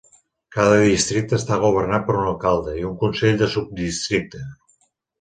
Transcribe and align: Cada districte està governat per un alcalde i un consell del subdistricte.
Cada 0.53 0.79
districte 0.85 1.37
està 1.41 1.59
governat 1.65 2.09
per 2.09 2.17
un 2.23 2.27
alcalde 2.33 2.75
i 2.83 2.89
un 2.91 2.99
consell 3.07 3.41
del 3.45 3.55
subdistricte. 3.61 4.47